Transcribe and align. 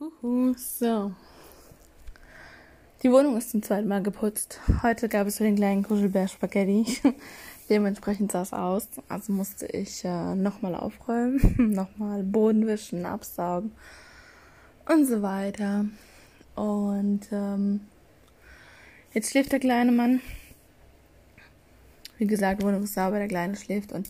Huhu, 0.00 0.54
so. 0.56 1.12
Die 3.02 3.12
Wohnung 3.12 3.36
ist 3.36 3.50
zum 3.50 3.62
zweiten 3.62 3.86
Mal 3.86 4.02
geputzt. 4.02 4.58
Heute 4.82 5.10
gab 5.10 5.26
es 5.26 5.36
für 5.36 5.44
den 5.44 5.56
kleinen 5.56 5.82
Kuschelbär 5.82 6.26
Spaghetti. 6.26 6.86
Dementsprechend 7.68 8.32
sah 8.32 8.40
es 8.40 8.54
aus. 8.54 8.88
Also 9.10 9.34
musste 9.34 9.66
ich 9.66 10.02
äh, 10.06 10.34
nochmal 10.34 10.74
aufräumen, 10.74 11.38
nochmal 11.74 12.22
Boden 12.22 12.66
wischen, 12.66 13.04
absaugen 13.04 13.72
und 14.88 15.04
so 15.04 15.20
weiter. 15.20 15.84
Und 16.54 17.28
ähm, 17.30 17.80
jetzt 19.12 19.30
schläft 19.30 19.52
der 19.52 19.60
kleine 19.60 19.92
Mann. 19.92 20.22
Wie 22.16 22.26
gesagt, 22.26 22.62
Wohnung 22.62 22.84
ist 22.84 22.94
sauber, 22.94 23.18
der 23.18 23.28
Kleine 23.28 23.54
schläft 23.54 23.92
und 23.92 24.08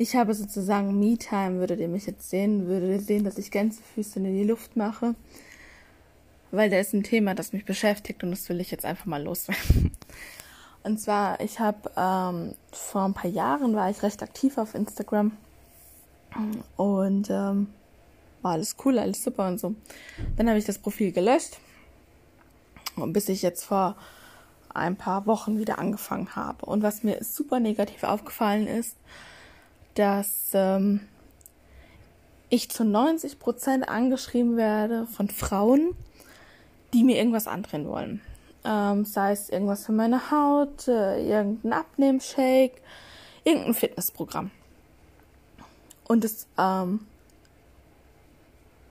ich 0.00 0.16
habe 0.16 0.32
sozusagen 0.32 0.98
Me-Time, 0.98 1.58
würdet 1.58 1.78
ihr 1.78 1.88
mich 1.88 2.06
jetzt 2.06 2.30
sehen, 2.30 2.66
würdet 2.66 2.88
ihr 2.88 3.00
sehen, 3.00 3.22
dass 3.22 3.36
ich 3.36 3.50
Gänsefüße 3.50 4.18
in 4.18 4.34
die 4.34 4.44
Luft 4.44 4.74
mache. 4.74 5.14
Weil 6.50 6.70
da 6.70 6.78
ist 6.78 6.94
ein 6.94 7.02
Thema, 7.02 7.34
das 7.34 7.52
mich 7.52 7.66
beschäftigt 7.66 8.24
und 8.24 8.30
das 8.30 8.48
will 8.48 8.62
ich 8.62 8.70
jetzt 8.70 8.86
einfach 8.86 9.04
mal 9.04 9.22
loswerden. 9.22 9.92
Und 10.82 10.98
zwar, 10.98 11.38
ich 11.42 11.60
habe 11.60 11.90
ähm, 11.94 12.54
vor 12.72 13.04
ein 13.04 13.12
paar 13.12 13.30
Jahren 13.30 13.76
war 13.76 13.90
ich 13.90 14.02
recht 14.02 14.22
aktiv 14.22 14.56
auf 14.56 14.74
Instagram 14.74 15.32
und 16.78 17.28
ähm, 17.28 17.66
war 18.40 18.52
alles 18.52 18.76
cool, 18.82 18.98
alles 18.98 19.22
super 19.22 19.46
und 19.48 19.60
so. 19.60 19.74
Dann 20.38 20.48
habe 20.48 20.58
ich 20.58 20.64
das 20.64 20.78
Profil 20.78 21.12
gelöscht 21.12 21.58
und 22.96 23.12
bis 23.12 23.28
ich 23.28 23.42
jetzt 23.42 23.64
vor 23.64 23.94
ein 24.72 24.96
paar 24.96 25.26
Wochen 25.26 25.58
wieder 25.58 25.78
angefangen 25.78 26.34
habe. 26.34 26.64
Und 26.64 26.82
was 26.82 27.02
mir 27.02 27.22
super 27.22 27.60
negativ 27.60 28.02
aufgefallen 28.02 28.66
ist, 28.66 28.96
dass 30.00 30.52
ähm, 30.54 31.00
ich 32.48 32.70
zu 32.70 32.84
90 32.84 33.38
Prozent 33.38 33.86
angeschrieben 33.86 34.56
werde 34.56 35.06
von 35.06 35.28
Frauen, 35.28 35.94
die 36.94 37.04
mir 37.04 37.18
irgendwas 37.18 37.46
andrehen 37.46 37.86
wollen. 37.86 38.22
Ähm, 38.64 39.04
sei 39.04 39.32
es 39.32 39.50
irgendwas 39.50 39.84
für 39.84 39.92
meine 39.92 40.30
Haut, 40.30 40.88
äh, 40.88 41.22
irgendein 41.22 41.74
Abnehmshake, 41.74 42.80
irgendein 43.44 43.74
Fitnessprogramm. 43.74 44.50
Und 46.08 46.24
es 46.24 46.46
ähm, 46.56 47.00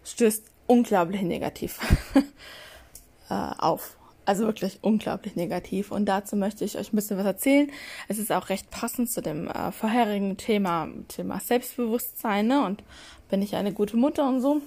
stößt 0.06 0.46
unglaublich 0.68 1.24
negativ 1.24 1.80
äh, 3.30 3.34
auf. 3.58 3.98
Also 4.30 4.46
wirklich 4.46 4.78
unglaublich 4.84 5.36
negativ. 5.36 5.92
Und 5.92 6.06
dazu 6.06 6.36
möchte 6.36 6.64
ich 6.64 6.78
euch 6.78 6.94
ein 6.94 6.96
bisschen 6.96 7.18
was 7.18 7.26
erzählen. 7.26 7.72
Es 8.08 8.20
ist 8.20 8.32
auch 8.32 8.50
recht 8.50 8.70
passend 8.70 9.10
zu 9.10 9.24
dem 9.24 9.48
äh, 9.48 9.72
vorherigen 9.72 10.38
Thema, 10.38 10.88
Thema 11.08 11.40
Selbstbewusstsein, 11.40 12.46
ne? 12.46 12.64
Und 12.64 12.84
bin 13.32 13.42
ich 13.42 13.56
eine 13.56 13.74
gute 13.74 13.98
Mutter 13.98 14.30
und 14.30 14.40
so. 14.40 14.62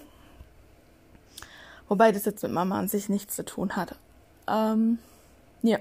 Wobei 1.87 2.11
das 2.11 2.25
jetzt 2.25 2.43
mit 2.43 2.51
Mama 2.51 2.77
an 2.77 2.89
sich 2.89 3.09
nichts 3.09 3.37
zu 3.37 3.45
tun 3.45 3.77
hat. 3.77 3.95
Ähm, 4.49 4.99
ja. 5.63 5.79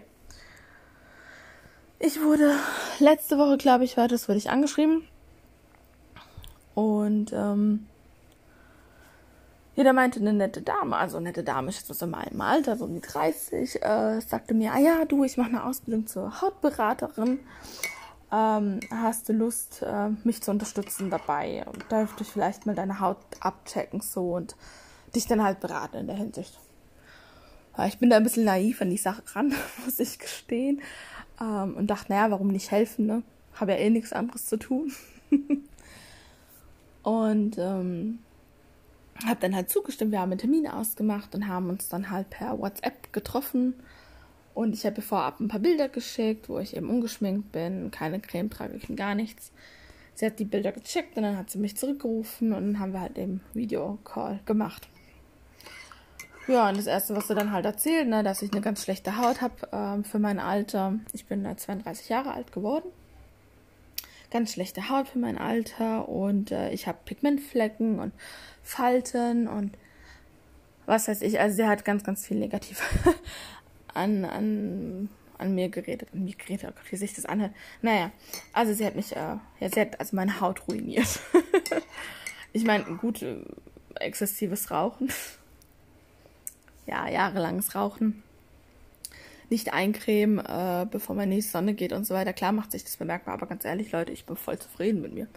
Ich 1.98 2.22
wurde 2.22 2.54
letzte 3.00 3.40
Woche, 3.40 3.58
glaube 3.58 3.84
ich, 3.84 3.98
war 3.98 4.08
das, 4.08 4.30
wurde 4.30 4.38
ich 4.38 4.52
angeschrieben. 4.52 5.08
Und 6.76 7.34
ähm, 7.34 7.88
jeder 9.76 9.94
meinte 9.94 10.20
eine 10.20 10.34
nette 10.34 10.62
Dame, 10.62 10.98
also 10.98 11.20
nette 11.20 11.44
Dame, 11.44 11.70
ich 11.70 11.82
so 11.82 12.06
in 12.06 12.12
meinem 12.12 12.42
Alter, 12.42 12.76
so 12.76 12.86
um 12.86 12.94
die 12.94 13.02
30, 13.02 13.82
äh, 13.82 14.20
sagte 14.20 14.54
mir, 14.54 14.74
ah 14.74 14.80
ja, 14.80 15.06
du, 15.06 15.24
ich 15.24 15.38
mache 15.38 15.50
eine 15.50 15.64
Ausbildung 15.64 16.08
zur 16.08 16.42
Hautberaterin. 16.42 17.40
Ähm, 18.34 18.80
hast 18.90 19.30
du 19.30 19.34
Lust, 19.34 19.82
äh, 19.82 20.10
mich 20.24 20.42
zu 20.42 20.52
unterstützen 20.52 21.10
dabei? 21.10 21.66
Dürfte 21.90 22.24
ich 22.24 22.30
vielleicht 22.30 22.66
mal 22.66 22.76
deine 22.76 23.00
Haut 23.00 23.18
abchecken 23.40 24.02
so 24.02 24.36
und 24.36 24.56
dich 25.16 25.26
dann 25.28 25.44
halt 25.44 25.60
beraten 25.60 25.98
in 25.98 26.08
der 26.08 26.16
Hinsicht. 26.18 26.58
Ja, 27.78 27.88
ich 27.88 27.98
bin 27.98 28.10
da 28.10 28.18
ein 28.18 28.24
bisschen 28.24 28.46
naiv 28.46 28.82
an 28.82 28.90
die 28.90 28.98
Sache 28.98 29.24
ran, 29.34 29.54
muss 29.86 30.00
ich 30.00 30.20
gestehen. 30.20 30.82
Ähm, 31.40 31.76
und 31.76 31.88
dachte, 31.88 32.12
naja, 32.12 32.32
warum 32.32 32.50
nicht 32.50 32.72
helfen, 32.72 33.06
ne? 33.06 33.24
Habe 33.54 33.72
ja 33.72 33.80
eh 33.80 33.90
nichts 33.90 34.14
anderes 34.14 34.46
zu 34.46 34.58
tun. 34.58 34.94
und 37.04 37.58
ähm, 37.58 38.20
habe 39.26 39.40
dann 39.40 39.56
halt 39.56 39.70
zugestimmt, 39.70 40.12
wir 40.12 40.20
haben 40.20 40.32
einen 40.32 40.40
Termin 40.40 40.68
ausgemacht 40.68 41.36
und 41.36 41.48
haben 41.48 41.70
uns 41.70 41.90
dann 41.90 42.10
halt 42.10 42.30
per 42.30 42.60
WhatsApp 42.60 43.14
getroffen. 43.14 43.76
Und 44.54 44.74
ich 44.74 44.86
habe 44.86 44.98
ihr 44.98 45.04
vorab 45.04 45.40
ein 45.40 45.48
paar 45.48 45.60
Bilder 45.60 45.88
geschickt, 45.90 46.50
wo 46.50 46.60
ich 46.60 46.76
eben 46.76 46.90
ungeschminkt 46.90 47.52
bin, 47.52 47.90
keine 47.92 48.20
Creme 48.20 48.50
trage 48.50 48.76
ich 48.76 48.96
gar 48.96 49.16
nichts. 49.16 49.52
Sie 50.14 50.26
hat 50.26 50.40
die 50.40 50.46
Bilder 50.46 50.72
gecheckt 50.72 51.16
und 51.18 51.24
dann 51.24 51.38
hat 51.38 51.50
sie 51.50 51.58
mich 51.58 51.78
zurückgerufen 51.78 52.54
und 52.54 52.74
dann 52.74 52.80
haben 52.80 52.94
wir 52.94 53.02
halt 53.02 53.18
eben 53.18 53.42
Videocall 53.54 54.40
gemacht. 54.46 54.90
Ja, 56.48 56.68
und 56.68 56.78
das 56.78 56.88
Erste, 56.88 57.16
was 57.16 57.28
sie 57.28 57.36
dann 57.36 57.52
halt 57.52 57.66
erzählt, 57.66 58.10
ne, 58.10 58.24
dass 58.24 58.42
ich 58.42 58.52
eine 58.52 58.62
ganz 58.62 58.84
schlechte 58.84 59.18
Haut 59.18 59.42
habe 59.42 59.70
ähm, 59.72 60.04
für 60.04 60.20
mein 60.20 60.40
Alter. 60.40 61.00
Ich 61.14 61.26
bin 61.28 61.46
äh, 61.46 61.56
32 61.56 62.10
Jahre 62.10 62.34
alt 62.34 62.52
geworden 62.52 62.90
ganz 64.32 64.54
schlechte 64.54 64.90
Haut 64.90 65.10
für 65.10 65.20
mein 65.20 65.38
Alter 65.38 66.10
und 66.10 66.52
äh, 66.52 66.72
ich 66.72 66.88
habe 66.88 66.98
Pigmentflecken 67.06 68.00
und 68.00 68.14
Falten 68.64 69.48
und 69.48 69.78
was 70.86 71.08
weiß 71.08 71.22
ich. 71.22 71.40
Also 71.40 71.58
sie 71.58 71.68
hat 71.68 71.86
ganz, 71.86 72.04
ganz 72.04 72.26
viel 72.26 72.38
negativ 72.38 72.82
an, 73.94 74.26
an, 74.26 75.10
an 75.38 75.54
mir 75.54 75.70
geredet. 75.70 76.10
An 76.14 76.24
mir 76.24 76.36
geredet, 76.36 76.66
oh 76.70 76.74
Gott, 76.74 76.92
wie 76.92 76.96
sich 76.96 77.14
das 77.14 77.26
anhört. 77.26 77.52
Naja, 77.82 78.12
also 78.54 78.74
sie 78.74 78.86
hat 78.86 78.96
mich, 78.96 79.16
äh, 79.16 79.38
ja, 79.60 79.70
sie 79.72 79.82
hat 79.82 80.00
also 80.00 80.16
meine 80.16 80.40
Haut 80.40 80.68
ruiniert. 80.68 81.20
ich 82.54 82.64
meine, 82.64 82.86
gut, 82.96 83.22
äh, 83.22 83.44
exzessives 84.00 84.72
Rauchen. 84.72 85.12
ja, 86.88 87.08
jahrelanges 87.10 87.76
Rauchen 87.76 88.24
nicht 89.52 89.74
eincremen, 89.74 90.40
äh, 90.40 90.88
bevor 90.90 91.22
in 91.22 91.30
die 91.30 91.42
Sonne 91.42 91.74
geht 91.74 91.94
und 91.94 92.08
so 92.08 92.16
weiter. 92.16 92.34
Klar 92.34 92.54
macht 92.54 92.72
sich 92.72 92.84
das 92.84 92.98
bemerkbar, 92.98 93.36
aber 93.36 93.46
ganz 93.46 93.66
ehrlich, 93.66 93.92
Leute, 93.92 94.12
ich 94.12 94.26
bin 94.26 94.38
voll 94.38 94.58
zufrieden 94.58 95.02
mit 95.02 95.14
mir. 95.14 95.28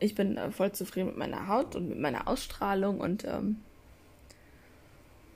Ich 0.00 0.14
bin 0.14 0.38
äh, 0.38 0.50
voll 0.50 0.72
zufrieden 0.72 1.08
mit 1.08 1.18
meiner 1.18 1.46
Haut 1.46 1.76
und 1.76 1.88
mit 1.88 2.00
meiner 2.00 2.26
Ausstrahlung 2.26 3.00
und 3.00 3.24
ähm, 3.24 3.56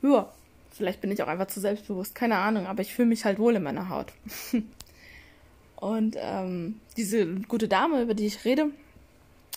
ja, 0.02 0.32
vielleicht 0.72 1.00
bin 1.02 1.10
ich 1.10 1.22
auch 1.22 1.28
einfach 1.28 1.46
zu 1.46 1.60
selbstbewusst, 1.60 2.14
keine 2.14 2.38
Ahnung, 2.38 2.66
aber 2.66 2.82
ich 2.82 2.94
fühle 2.94 3.08
mich 3.08 3.24
halt 3.24 3.38
wohl 3.38 3.56
in 3.56 3.62
meiner 3.62 3.90
Haut. 3.90 4.12
und 5.76 6.16
ähm, 6.18 6.80
diese 6.96 7.26
gute 7.26 7.68
Dame, 7.68 8.02
über 8.02 8.14
die 8.14 8.26
ich 8.26 8.44
rede, 8.46 8.70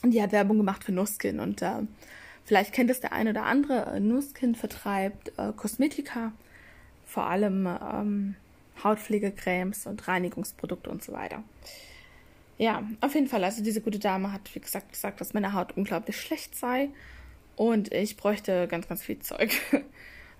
die 0.04 0.22
hat 0.22 0.34
Werbung 0.34 0.58
gemacht 0.58 0.84
für 0.84 0.92
Nuskin 0.92 1.40
und 1.40 1.62
äh, 1.62 1.84
vielleicht 2.44 2.74
kennt 2.74 2.90
es 2.90 3.00
der 3.00 3.14
eine 3.14 3.30
oder 3.30 3.46
andere. 3.46 4.00
Nuskin 4.02 4.56
vertreibt 4.56 5.32
äh, 5.38 5.54
Kosmetika, 5.54 6.34
vor 7.06 7.28
allem 7.28 7.66
ähm, 7.66 8.36
Hautpflegecremes 8.84 9.86
und 9.86 10.08
Reinigungsprodukte 10.08 10.90
und 10.90 11.04
so 11.04 11.14
weiter. 11.14 11.44
Ja, 12.58 12.84
auf 13.02 13.14
jeden 13.14 13.28
Fall. 13.28 13.44
Also 13.44 13.64
diese 13.64 13.82
gute 13.82 14.00
Dame 14.00 14.32
hat, 14.32 14.54
wie 14.56 14.60
gesagt, 14.60 14.92
gesagt, 14.92 15.22
dass 15.22 15.34
meine 15.34 15.54
Haut 15.54 15.78
unglaublich 15.78 16.20
schlecht 16.20 16.56
sei 16.56 16.90
und 17.56 17.92
ich 17.94 18.18
bräuchte 18.18 18.68
ganz, 18.68 18.88
ganz 18.88 19.04
viel 19.04 19.20
Zeug. 19.20 19.52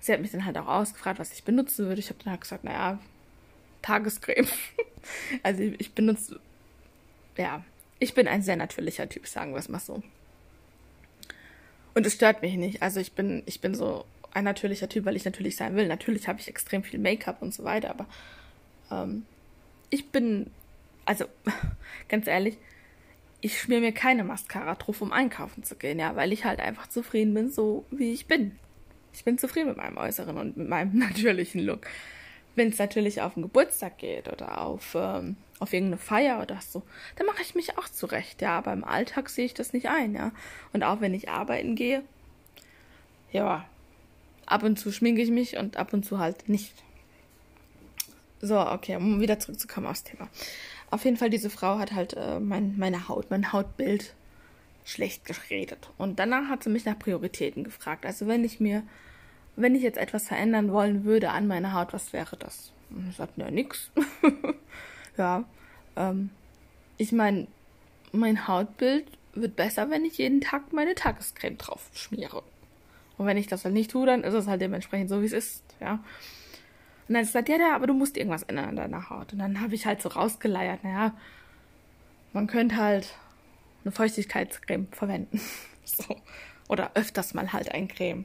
Sie 0.00 0.12
hat 0.12 0.20
mich 0.20 0.30
dann 0.30 0.44
halt 0.44 0.56
auch 0.58 0.66
ausgefragt, 0.66 1.18
was 1.18 1.32
ich 1.32 1.44
benutzen 1.44 1.86
würde. 1.86 2.00
Ich 2.00 2.08
habe 2.08 2.18
dann 2.22 2.32
halt 2.32 2.40
gesagt, 2.40 2.64
naja, 2.64 2.98
Tagescreme. 3.82 4.48
also 5.42 5.62
ich 5.62 5.92
benutze, 5.94 6.40
ja, 7.36 7.64
ich 7.98 8.14
bin 8.14 8.28
ein 8.28 8.42
sehr 8.42 8.56
natürlicher 8.56 9.08
Typ, 9.08 9.26
sagen 9.26 9.52
wir 9.52 9.58
es 9.58 9.68
mal 9.68 9.80
so. 9.80 10.02
Und 11.94 12.06
es 12.06 12.14
stört 12.14 12.42
mich 12.42 12.54
nicht. 12.54 12.82
Also 12.82 13.00
ich 13.00 13.12
bin, 13.12 13.42
ich 13.46 13.60
bin 13.60 13.74
so 13.74 14.04
ein 14.32 14.44
natürlicher 14.44 14.88
Typ, 14.88 15.04
weil 15.04 15.16
ich 15.16 15.24
natürlich 15.24 15.56
sein 15.56 15.76
will. 15.76 15.88
Natürlich 15.88 16.28
habe 16.28 16.40
ich 16.40 16.48
extrem 16.48 16.82
viel 16.82 16.98
Make-up 16.98 17.42
und 17.42 17.54
so 17.54 17.64
weiter, 17.64 17.90
aber 17.90 18.06
ähm, 18.90 19.24
ich 19.90 20.10
bin, 20.10 20.50
also 21.04 21.24
ganz 22.08 22.26
ehrlich, 22.26 22.58
ich 23.40 23.60
schmier 23.60 23.80
mir 23.80 23.92
keine 23.92 24.24
Mascara 24.24 24.74
drauf, 24.74 25.00
um 25.00 25.12
einkaufen 25.12 25.62
zu 25.62 25.76
gehen, 25.76 25.98
ja, 25.98 26.16
weil 26.16 26.32
ich 26.32 26.44
halt 26.44 26.60
einfach 26.60 26.88
zufrieden 26.88 27.34
bin, 27.34 27.50
so 27.50 27.84
wie 27.90 28.12
ich 28.12 28.26
bin. 28.26 28.58
Ich 29.12 29.24
bin 29.24 29.38
zufrieden 29.38 29.68
mit 29.68 29.76
meinem 29.76 29.96
Äußeren 29.96 30.36
und 30.36 30.56
mit 30.56 30.68
meinem 30.68 30.98
natürlichen 30.98 31.60
Look. 31.60 31.86
Wenn 32.56 32.68
es 32.68 32.78
natürlich 32.78 33.22
auf 33.22 33.36
einen 33.36 33.44
Geburtstag 33.44 33.98
geht 33.98 34.28
oder 34.28 34.60
auf, 34.60 34.96
ähm, 34.96 35.36
auf 35.60 35.72
irgendeine 35.72 35.98
Feier 35.98 36.42
oder 36.42 36.60
so, 36.60 36.82
dann 37.14 37.26
mache 37.26 37.42
ich 37.42 37.54
mich 37.54 37.78
auch 37.78 37.88
zurecht, 37.88 38.42
ja, 38.42 38.58
aber 38.58 38.72
im 38.72 38.82
Alltag 38.82 39.28
sehe 39.28 39.44
ich 39.44 39.54
das 39.54 39.72
nicht 39.72 39.88
ein, 39.88 40.14
ja. 40.14 40.32
Und 40.72 40.82
auch 40.82 41.00
wenn 41.00 41.14
ich 41.14 41.28
arbeiten 41.28 41.76
gehe, 41.76 42.02
ja, 43.30 43.64
ab 44.48 44.62
und 44.62 44.78
zu 44.78 44.92
schminke 44.92 45.22
ich 45.22 45.30
mich 45.30 45.56
und 45.56 45.76
ab 45.76 45.92
und 45.92 46.04
zu 46.04 46.18
halt 46.18 46.48
nicht. 46.48 46.72
So, 48.40 48.58
okay, 48.58 48.96
um 48.96 49.20
wieder 49.20 49.38
zurückzukommen 49.38 49.86
aufs 49.86 50.04
Thema. 50.04 50.28
Auf 50.90 51.04
jeden 51.04 51.16
Fall, 51.16 51.30
diese 51.30 51.50
Frau 51.50 51.78
hat 51.78 51.92
halt 51.92 52.14
äh, 52.14 52.40
mein, 52.40 52.78
meine 52.78 53.08
Haut, 53.08 53.30
mein 53.30 53.52
Hautbild 53.52 54.14
schlecht 54.84 55.24
geredet. 55.24 55.90
Und 55.98 56.18
danach 56.18 56.48
hat 56.48 56.62
sie 56.62 56.70
mich 56.70 56.84
nach 56.84 56.98
Prioritäten 56.98 57.64
gefragt. 57.64 58.06
Also 58.06 58.26
wenn 58.26 58.44
ich 58.44 58.58
mir, 58.58 58.82
wenn 59.56 59.74
ich 59.74 59.82
jetzt 59.82 59.98
etwas 59.98 60.28
verändern 60.28 60.72
wollen 60.72 61.04
würde 61.04 61.30
an 61.30 61.46
meiner 61.46 61.74
Haut, 61.74 61.92
was 61.92 62.12
wäre 62.12 62.36
das? 62.36 62.72
Und 62.90 63.08
ich 63.10 63.16
sagte, 63.16 63.40
ja, 63.40 63.50
nix. 63.50 63.90
ja, 65.18 65.44
ähm, 65.96 66.30
ich 66.96 67.12
meine, 67.12 67.48
mein 68.12 68.48
Hautbild 68.48 69.04
wird 69.34 69.56
besser, 69.56 69.90
wenn 69.90 70.06
ich 70.06 70.18
jeden 70.18 70.40
Tag 70.40 70.72
meine 70.72 70.94
Tagescreme 70.94 71.58
drauf 71.58 71.90
schmiere. 71.92 72.42
Und 73.18 73.26
wenn 73.26 73.36
ich 73.36 73.48
das 73.48 73.64
halt 73.64 73.74
nicht 73.74 73.90
tue, 73.90 74.06
dann 74.06 74.22
ist 74.24 74.34
es 74.34 74.46
halt 74.46 74.60
dementsprechend 74.60 75.10
so, 75.10 75.20
wie 75.20 75.26
es 75.26 75.32
ist, 75.32 75.64
ja. 75.80 76.02
Und 77.08 77.14
dann 77.14 77.24
sagt, 77.24 77.48
ja, 77.48 77.56
ja, 77.56 77.74
aber 77.74 77.86
du 77.86 77.94
musst 77.94 78.16
irgendwas 78.16 78.42
ändern 78.44 78.70
an 78.70 78.76
deiner 78.76 79.10
Haut. 79.10 79.32
Und 79.32 79.38
dann 79.38 79.60
habe 79.60 79.74
ich 79.74 79.86
halt 79.86 80.00
so 80.00 80.10
rausgeleiert, 80.10 80.84
naja, 80.84 81.14
man 82.32 82.46
könnte 82.46 82.76
halt 82.76 83.14
eine 83.84 83.92
Feuchtigkeitscreme 83.92 84.86
verwenden. 84.92 85.40
so. 85.84 86.16
Oder 86.68 86.92
öfters 86.94 87.34
mal 87.34 87.52
halt 87.52 87.72
ein 87.72 87.88
Creme. 87.88 88.24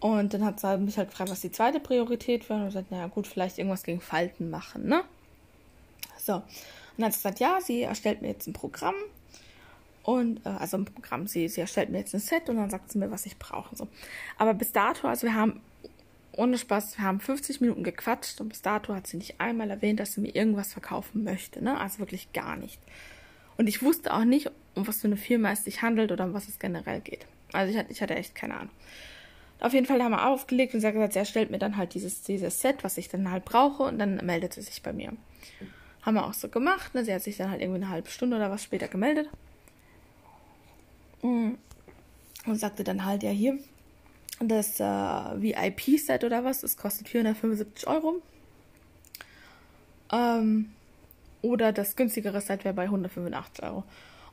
Und 0.00 0.34
dann 0.34 0.44
hat 0.44 0.60
sie 0.60 0.76
mich 0.78 0.98
halt 0.98 1.10
gefragt, 1.10 1.30
was 1.30 1.40
die 1.40 1.52
zweite 1.52 1.80
Priorität 1.80 2.50
war. 2.50 2.58
Und 2.58 2.66
gesagt, 2.66 2.90
naja, 2.90 3.06
gut, 3.06 3.26
vielleicht 3.26 3.58
irgendwas 3.58 3.84
gegen 3.84 4.00
Falten 4.00 4.50
machen, 4.50 4.88
ne? 4.88 5.04
So. 6.18 6.34
Und 6.34 6.42
dann 6.98 7.06
hat 7.06 7.12
sie 7.12 7.18
gesagt, 7.18 7.40
ja, 7.40 7.60
sie 7.60 7.82
erstellt 7.82 8.20
mir 8.20 8.28
jetzt 8.28 8.48
ein 8.48 8.52
Programm. 8.52 8.96
Und, 10.06 10.46
äh, 10.46 10.50
also 10.50 10.76
ein 10.76 10.84
Programm, 10.84 11.26
sie, 11.26 11.48
sie 11.48 11.60
erstellt 11.60 11.90
mir 11.90 11.98
jetzt 11.98 12.14
ein 12.14 12.20
Set 12.20 12.48
und 12.48 12.58
dann 12.58 12.70
sagt 12.70 12.92
sie 12.92 12.98
mir, 12.98 13.10
was 13.10 13.26
ich 13.26 13.40
brauche. 13.40 13.74
So. 13.74 13.88
Aber 14.38 14.54
bis 14.54 14.70
dato, 14.70 15.08
also 15.08 15.26
wir 15.26 15.34
haben, 15.34 15.60
ohne 16.30 16.58
Spaß, 16.58 16.96
wir 16.96 17.04
haben 17.04 17.18
50 17.18 17.60
Minuten 17.60 17.82
gequatscht 17.82 18.40
und 18.40 18.50
bis 18.50 18.62
dato 18.62 18.94
hat 18.94 19.08
sie 19.08 19.16
nicht 19.16 19.40
einmal 19.40 19.68
erwähnt, 19.68 19.98
dass 19.98 20.12
sie 20.12 20.20
mir 20.20 20.32
irgendwas 20.32 20.72
verkaufen 20.72 21.24
möchte, 21.24 21.60
ne? 21.60 21.80
Also 21.80 21.98
wirklich 21.98 22.32
gar 22.32 22.54
nicht. 22.54 22.80
Und 23.56 23.68
ich 23.68 23.82
wusste 23.82 24.14
auch 24.14 24.22
nicht, 24.22 24.48
um 24.76 24.86
was 24.86 25.00
für 25.00 25.08
eine 25.08 25.16
Firma 25.16 25.50
es 25.50 25.64
sich 25.64 25.82
handelt 25.82 26.12
oder 26.12 26.24
um 26.24 26.34
was 26.34 26.46
es 26.46 26.60
generell 26.60 27.00
geht. 27.00 27.26
Also 27.52 27.72
ich 27.72 27.76
hatte, 27.76 27.90
ich 27.90 28.00
hatte 28.00 28.14
echt 28.14 28.36
keine 28.36 28.54
Ahnung. 28.54 28.70
Auf 29.58 29.72
jeden 29.72 29.86
Fall 29.86 30.00
haben 30.00 30.12
wir 30.12 30.28
aufgelegt 30.28 30.72
und 30.72 30.82
sie 30.82 30.86
hat 30.86 30.94
gesagt, 30.94 31.14
sie 31.14 31.18
erstellt 31.18 31.50
mir 31.50 31.58
dann 31.58 31.76
halt 31.76 31.94
dieses, 31.94 32.22
dieses 32.22 32.60
Set, 32.60 32.84
was 32.84 32.96
ich 32.96 33.08
dann 33.08 33.28
halt 33.32 33.44
brauche 33.44 33.82
und 33.82 33.98
dann 33.98 34.24
meldet 34.24 34.52
sie 34.52 34.62
sich 34.62 34.84
bei 34.84 34.92
mir. 34.92 35.14
Haben 36.02 36.14
wir 36.14 36.26
auch 36.26 36.34
so 36.34 36.48
gemacht. 36.48 36.94
Ne? 36.94 37.04
Sie 37.04 37.12
hat 37.12 37.22
sich 37.22 37.38
dann 37.38 37.50
halt 37.50 37.60
irgendwie 37.60 37.82
eine 37.82 37.88
halbe 37.88 38.08
Stunde 38.08 38.36
oder 38.36 38.52
was 38.52 38.62
später 38.62 38.86
gemeldet. 38.86 39.28
Mm. 41.22 41.52
Und 42.46 42.60
sagte 42.60 42.84
dann 42.84 43.04
halt, 43.04 43.22
ja 43.24 43.30
hier, 43.30 43.58
das 44.38 44.78
äh, 44.78 44.84
VIP-Set 44.84 46.22
oder 46.22 46.44
was, 46.44 46.60
das 46.60 46.76
kostet 46.76 47.08
475 47.08 47.88
Euro. 47.88 48.22
Ähm, 50.12 50.70
oder 51.42 51.72
das 51.72 51.96
günstigere 51.96 52.40
Set 52.40 52.64
wäre 52.64 52.74
bei 52.74 52.84
185 52.84 53.64
Euro. 53.64 53.84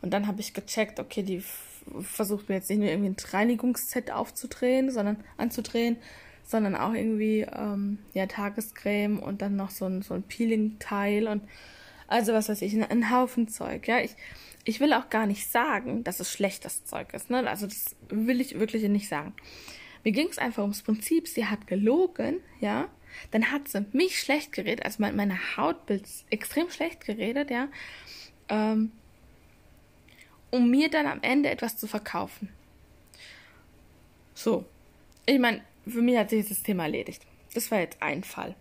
Und 0.02 0.14
dann 0.14 0.28
habe 0.28 0.42
ich 0.42 0.54
gecheckt, 0.54 1.00
okay, 1.00 1.24
die 1.24 1.44
versucht 2.02 2.50
mir 2.50 2.56
jetzt 2.56 2.70
nicht 2.70 2.80
nur 2.80 2.90
irgendwie 2.90 3.10
ein 3.10 3.16
Reinigungsset 3.32 4.12
aufzudrehen, 4.12 4.92
sondern 4.92 5.18
anzudrehen, 5.38 5.98
sondern 6.46 6.76
auch 6.76 6.94
irgendwie 6.94 7.42
ähm, 7.42 8.00
ja 8.14 8.26
Tagescreme 8.26 9.20
und 9.20 9.42
dann 9.42 9.56
noch 9.56 9.70
so 9.70 9.86
ein 9.86 10.02
so 10.02 10.14
ein 10.14 10.24
Peeling-Teil 10.24 11.28
und 11.28 11.44
also 12.14 12.34
was 12.34 12.48
weiß 12.48 12.62
ich, 12.62 12.74
ein, 12.76 13.10
Haufen 13.10 13.48
Zeug. 13.48 13.88
Ja, 13.88 14.00
ich 14.00 14.16
ich 14.66 14.80
will 14.80 14.94
auch 14.94 15.10
gar 15.10 15.26
nicht 15.26 15.52
sagen, 15.52 16.04
dass 16.04 16.20
es 16.20 16.32
schlechtes 16.32 16.86
Zeug 16.86 17.14
ist. 17.14 17.30
Ne? 17.30 17.48
Also 17.50 17.68
das 17.68 17.96
will 18.08 18.40
ich 18.40 18.60
wirklich 18.60 18.84
nicht 18.84 19.10
sagen. 19.10 19.34
Mir 20.04 20.12
ging 20.12 20.28
es 20.30 20.38
einfach 20.38 20.62
ums 20.62 20.84
Prinzip, 20.84 21.28
sie 21.28 21.48
hat 21.48 21.68
gelogen, 21.68 22.40
ja. 22.62 22.88
Dann 23.32 23.52
hat 23.52 23.68
sie 23.68 23.86
mich 23.92 24.20
schlecht 24.20 24.52
geredet, 24.54 24.86
also 24.86 25.02
meine 25.02 25.58
Hautbild 25.58 26.06
extrem 26.30 26.70
schlecht 26.70 27.06
geredet, 27.06 27.52
ja. 27.52 27.68
Ähm, 28.48 28.92
um 30.52 30.70
mir 30.70 30.90
dann 30.90 31.08
am 31.08 31.22
Ende 31.22 31.50
etwas 31.50 31.78
zu 31.78 31.88
verkaufen. 31.88 32.50
So. 34.34 34.66
Ich 35.26 35.40
meine, 35.40 35.62
für 35.88 36.02
mich 36.02 36.18
hat 36.18 36.30
sich 36.30 36.48
das 36.48 36.64
Thema 36.64 36.84
erledigt. 36.84 37.24
Das 37.54 37.72
war 37.72 37.80
jetzt 37.80 38.02
ein 38.02 38.24
Fall. 38.24 38.56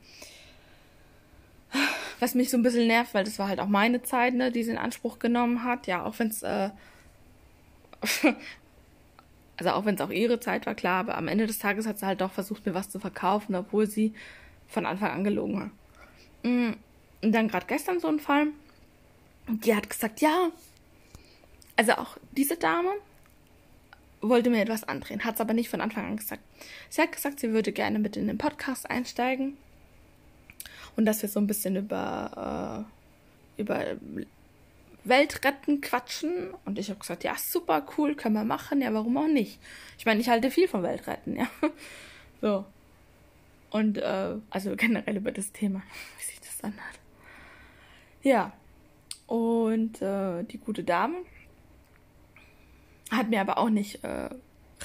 Was 2.23 2.37
mich 2.37 2.51
so 2.51 2.57
ein 2.57 2.63
bisschen 2.63 2.87
nervt, 2.87 3.15
weil 3.15 3.25
das 3.25 3.41
war 3.41 3.49
halt 3.49 3.59
auch 3.59 3.67
meine 3.67 4.01
Zeit, 4.05 4.35
ne, 4.35 4.53
die 4.53 4.63
sie 4.63 4.71
in 4.71 4.79
Anspruch 4.79 5.19
genommen 5.19 5.65
hat. 5.65 5.89
Ja, 5.89 6.05
auch 6.05 6.21
wenn 6.21 6.29
es, 6.29 6.45
äh, 6.45 6.71
also 9.57 9.71
auch 9.73 9.85
wenn 9.87 9.97
es 9.97 10.01
auch 10.01 10.11
ihre 10.11 10.39
Zeit 10.39 10.65
war, 10.67 10.77
klar, 10.77 11.01
aber 11.01 11.19
am 11.19 11.27
Ende 11.27 11.49
des 11.49 11.59
Tages 11.59 11.85
hat 11.85 11.99
sie 11.99 12.07
halt 12.07 12.21
doch 12.21 12.31
versucht, 12.31 12.65
mir 12.65 12.75
was 12.75 12.91
zu 12.91 13.01
verkaufen, 13.01 13.57
obwohl 13.57 13.89
sie 13.89 14.15
von 14.69 14.87
Anfang 14.87 15.11
an 15.11 15.25
gelogen 15.25 15.63
hat. 15.63 15.71
Mm, 16.45 16.75
und 17.23 17.33
dann 17.33 17.49
gerade 17.49 17.67
gestern 17.67 17.99
so 17.99 18.07
ein 18.07 18.21
Fall. 18.21 18.47
Die 19.49 19.75
hat 19.75 19.91
gesagt, 19.91 20.21
ja, 20.21 20.51
also 21.75 21.95
auch 21.95 22.19
diese 22.37 22.57
Dame 22.57 22.93
wollte 24.21 24.49
mir 24.49 24.63
etwas 24.63 24.85
andrehen, 24.85 25.25
hat 25.25 25.35
es 25.35 25.41
aber 25.41 25.55
nicht 25.55 25.71
von 25.71 25.81
Anfang 25.81 26.07
an 26.07 26.19
gesagt. 26.19 26.45
Sie 26.89 27.03
hat 27.03 27.11
gesagt, 27.11 27.41
sie 27.41 27.51
würde 27.51 27.73
gerne 27.73 27.99
mit 27.99 28.17
in 28.17 28.29
den 28.29 28.39
Podcast 28.39 28.89
einsteigen 28.89 29.57
und 30.97 31.05
dass 31.05 31.23
wir 31.23 31.29
so 31.29 31.41
ein 31.41 31.47
bisschen 31.47 31.77
über, 31.77 32.87
äh, 33.57 33.61
über 33.61 33.97
Weltretten 35.05 35.81
quatschen. 35.81 36.55
Und 36.65 36.79
ich 36.79 36.91
habe 36.91 37.01
gesagt, 37.01 37.25
ja, 37.25 37.35
super, 37.37 37.87
cool, 37.97 38.15
können 38.15 38.35
wir 38.35 38.45
machen. 38.45 38.81
Ja, 38.81 38.93
warum 38.95 39.17
auch 39.17 39.29
nicht? 39.29 39.59
Ich 39.99 40.07
meine, 40.07 40.21
ich 40.21 40.29
halte 40.29 40.51
viel 40.51 40.69
von 40.69 40.83
Weltretten, 40.83 41.37
ja. 41.37 41.49
So. 42.41 42.65
Und, 43.71 43.99
äh, 43.99 44.35
also 44.51 44.75
generell 44.77 45.17
über 45.17 45.31
das 45.31 45.53
Thema, 45.53 45.83
wie 46.19 46.25
sich 46.25 46.41
das 46.41 46.63
anhört. 46.63 46.99
Ja. 48.23 48.53
Und 49.27 50.03
äh, 50.03 50.43
die 50.45 50.59
gute 50.59 50.85
Dame 50.85 51.17
hat 53.11 53.31
mir 53.31 53.41
aber 53.41 53.59
auch 53.59 53.71
nicht 53.71 54.03
äh, 54.05 54.31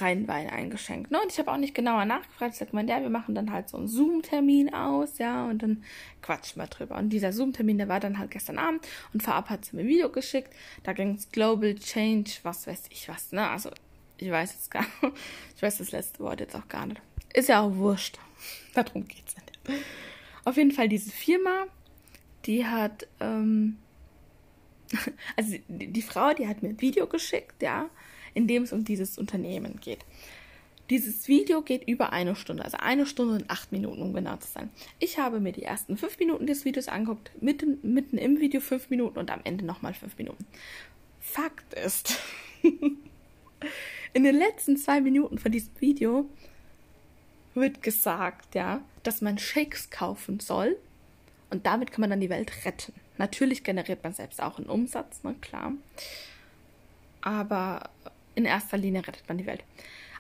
rein 0.02 0.28
Wein 0.28 0.50
eingeschenkt. 0.50 1.12
Ne? 1.12 1.20
Und 1.22 1.32
ich 1.32 1.40
habe 1.40 1.52
auch 1.52 1.58
nicht 1.58 1.76
genauer 1.76 2.06
nachgefragt. 2.06 2.54
Ich 2.54 2.60
sagte 2.60 2.76
mal, 2.76 2.88
ja, 2.88 3.02
wir 3.02 3.10
machen 3.10 3.36
dann 3.36 3.52
halt 3.52 3.70
so 3.70 3.78
einen 3.78 3.88
Zoom-Termin 3.88 4.74
aus, 4.74 5.18
ja, 5.18 5.46
und 5.46 5.64
dann 5.64 5.84
quatschen 6.22 6.62
wir 6.62 6.68
drüber. 6.68 6.98
Und 6.98 7.10
dieser 7.10 7.34
Zoom-Termin, 7.34 7.78
der 7.78 7.88
war 7.88 8.00
dann 8.00 8.20
halt 8.20 8.32
gestern 8.32 8.58
Abend 8.58 8.88
und 9.14 9.24
vorab 9.24 9.50
hat 9.50 9.66
sie 9.66 9.76
mir 9.76 9.84
ein 9.84 9.88
Video 9.88 10.10
geschickt. 10.10 10.54
Da 10.84 10.94
ging 10.94 11.16
es 11.16 11.30
Global 11.32 11.76
Change, 11.76 12.32
was 12.44 12.68
weiß 12.68 12.84
ich 12.90 13.08
was, 13.10 13.32
ne? 13.32 13.50
Also, 13.50 13.72
ich 14.18 14.32
weiß 14.32 14.54
jetzt 14.54 14.72
gar 14.72 14.82
nicht. 14.82 14.94
Ich 15.56 15.64
weiß 15.64 15.80
das 15.80 15.92
letzte 15.92 16.20
Wort 16.20 16.40
jetzt 16.40 16.56
auch 16.56 16.68
gar 16.68 16.86
nicht. 16.86 17.02
Ist 17.34 17.50
ja 17.50 17.62
auch 17.62 17.76
wurscht. 17.76 18.20
Darum 18.76 19.08
geht's 19.08 19.36
nicht. 19.36 19.82
Auf 20.46 20.56
jeden 20.56 20.72
Fall 20.72 20.88
diese 20.88 21.10
Firma, 21.10 21.66
die 22.46 22.66
hat, 22.66 23.08
ähm, 23.20 23.78
also 25.36 25.56
die, 25.68 25.88
die 25.88 26.02
Frau, 26.02 26.34
die 26.34 26.48
hat 26.48 26.62
mir 26.62 26.70
ein 26.70 26.82
Video 26.82 27.08
geschickt, 27.08 27.62
ja, 27.62 27.90
in 28.38 28.48
dem 28.48 28.64
es 28.64 28.72
um 28.72 28.86
dieses 28.86 29.18
Unternehmen 29.18 29.80
geht. 29.82 30.06
Dieses 30.92 31.28
Video 31.28 31.64
geht 31.64 31.88
über 31.88 32.14
eine 32.14 32.36
Stunde, 32.36 32.64
also 32.64 32.78
eine 32.78 33.08
Stunde 33.08 33.34
und 33.34 33.50
acht 33.50 33.72
Minuten, 33.72 34.02
um 34.02 34.14
genau 34.14 34.38
zu 34.38 34.48
sein. 34.48 34.70
Ich 35.00 35.18
habe 35.18 35.40
mir 35.40 35.52
die 35.52 35.64
ersten 35.64 35.98
fünf 35.98 36.20
Minuten 36.20 36.46
des 36.46 36.64
Videos 36.64 36.88
angeguckt, 36.88 37.32
mitten, 37.42 37.80
mitten 37.82 38.18
im 38.20 38.40
Video 38.40 38.62
fünf 38.62 38.92
Minuten 38.92 39.18
und 39.18 39.32
am 39.32 39.42
Ende 39.44 39.66
nochmal 39.66 39.96
fünf 39.96 40.18
Minuten. 40.20 40.46
Fakt 41.20 41.74
ist, 41.74 42.20
in 42.62 44.24
den 44.24 44.36
letzten 44.36 44.78
zwei 44.78 45.02
Minuten 45.02 45.40
von 45.40 45.52
diesem 45.52 45.74
Video 45.82 46.30
wird 47.56 47.82
gesagt, 47.82 48.54
ja, 48.54 48.82
dass 49.02 49.22
man 49.22 49.40
Shakes 49.40 49.90
kaufen 49.90 50.40
soll 50.40 50.78
und 51.50 51.66
damit 51.66 51.92
kann 51.92 52.02
man 52.02 52.12
dann 52.12 52.22
die 52.22 52.30
Welt 52.30 52.66
retten. 52.66 52.94
Natürlich 53.18 53.64
generiert 53.64 54.04
man 54.04 54.14
selbst 54.14 54.42
auch 54.42 54.60
einen 54.60 54.70
Umsatz, 54.70 55.24
ne, 55.24 55.36
klar. 55.42 55.74
Aber 57.20 57.90
in 58.38 58.46
erster 58.46 58.78
Linie 58.78 59.06
rettet 59.06 59.28
man 59.28 59.38
die 59.38 59.48
Welt. 59.48 59.64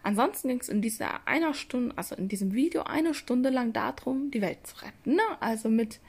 Ansonsten 0.01 0.47
ging 0.47 0.59
es 0.59 0.69
in 0.69 0.81
dieser 0.81 1.27
einer 1.27 1.53
Stunde, 1.53 1.95
also 1.97 2.15
in 2.15 2.27
diesem 2.27 2.53
Video 2.53 2.83
eine 2.83 3.13
Stunde 3.13 3.49
lang 3.49 3.73
darum, 3.73 4.31
die 4.31 4.41
Welt 4.41 4.65
zu 4.65 4.75
retten. 4.77 5.15
Ne? 5.15 5.21
Also 5.39 5.69
mit 5.69 5.99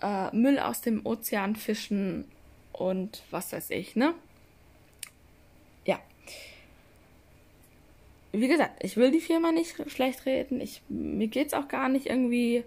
äh, 0.00 0.34
Müll 0.34 0.58
aus 0.58 0.80
dem 0.80 1.04
Ozean 1.04 1.54
fischen 1.54 2.24
und 2.72 3.22
was 3.30 3.52
weiß 3.52 3.70
ich, 3.70 3.96
ne? 3.96 4.14
Ja. 5.84 6.00
Wie 8.32 8.48
gesagt, 8.48 8.82
ich 8.82 8.96
will 8.96 9.10
die 9.10 9.20
Firma 9.20 9.52
nicht 9.52 9.76
schlecht 9.90 10.24
reden. 10.24 10.60
Ich, 10.60 10.82
mir 10.88 11.28
geht 11.28 11.48
es 11.48 11.54
auch 11.54 11.68
gar 11.68 11.88
nicht 11.88 12.06
irgendwie 12.06 12.64